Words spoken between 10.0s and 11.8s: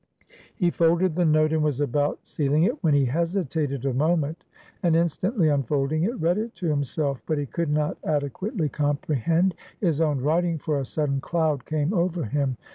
own writing, for a sudden cloud